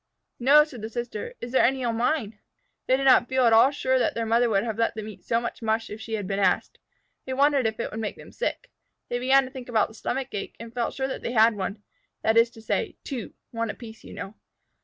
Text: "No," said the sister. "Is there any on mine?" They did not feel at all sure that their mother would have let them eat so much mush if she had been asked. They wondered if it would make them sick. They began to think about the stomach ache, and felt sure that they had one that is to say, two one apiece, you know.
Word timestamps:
"No," 0.39 0.63
said 0.63 0.81
the 0.81 0.89
sister. 0.89 1.35
"Is 1.41 1.51
there 1.51 1.63
any 1.63 1.83
on 1.83 1.95
mine?" 1.95 2.39
They 2.87 2.97
did 2.97 3.03
not 3.03 3.29
feel 3.29 3.45
at 3.45 3.53
all 3.53 3.69
sure 3.69 3.99
that 3.99 4.15
their 4.15 4.25
mother 4.25 4.49
would 4.49 4.63
have 4.63 4.79
let 4.79 4.95
them 4.95 5.07
eat 5.07 5.23
so 5.23 5.39
much 5.39 5.61
mush 5.61 5.91
if 5.91 6.01
she 6.01 6.13
had 6.15 6.25
been 6.25 6.39
asked. 6.39 6.79
They 7.25 7.33
wondered 7.33 7.67
if 7.67 7.79
it 7.79 7.91
would 7.91 7.99
make 7.99 8.15
them 8.15 8.31
sick. 8.31 8.71
They 9.09 9.19
began 9.19 9.43
to 9.45 9.51
think 9.51 9.69
about 9.69 9.89
the 9.89 9.93
stomach 9.93 10.29
ache, 10.31 10.55
and 10.59 10.73
felt 10.73 10.95
sure 10.95 11.07
that 11.07 11.21
they 11.21 11.33
had 11.33 11.55
one 11.55 11.83
that 12.23 12.35
is 12.35 12.49
to 12.49 12.63
say, 12.63 12.95
two 13.03 13.35
one 13.51 13.69
apiece, 13.69 14.03
you 14.03 14.15
know. 14.15 14.33